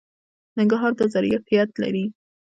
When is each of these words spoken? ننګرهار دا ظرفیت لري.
ننګرهار 0.57 0.91
دا 0.99 1.05
ظرفیت 1.13 1.69
لري. 1.81 2.05